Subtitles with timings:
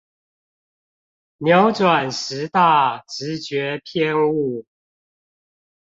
[1.37, 4.65] 扭轉十大直覺偏誤